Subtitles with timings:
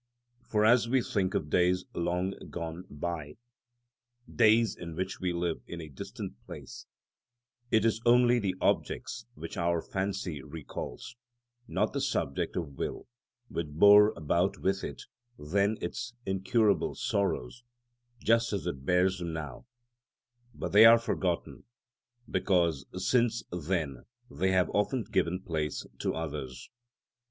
[0.47, 3.37] For as we think of days long gone by,
[4.33, 6.87] days in which we lived in a distant place,
[7.69, 11.15] it is only the objects which our fancy recalls,
[11.67, 13.05] not the subject of will,
[13.47, 15.03] which bore about with it
[15.37, 17.63] then its incurable sorrows
[18.23, 19.67] just as it bears them now;
[20.55, 21.63] but they are forgotten,
[22.27, 26.71] because since then they have often given place to others.